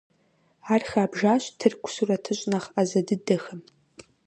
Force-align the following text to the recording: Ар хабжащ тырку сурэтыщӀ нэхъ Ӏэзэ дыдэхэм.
Ар 0.73 0.81
хабжащ 0.89 1.43
тырку 1.59 1.89
сурэтыщӀ 1.95 2.45
нэхъ 2.49 2.69
Ӏэзэ 2.73 3.01
дыдэхэм. 3.07 3.59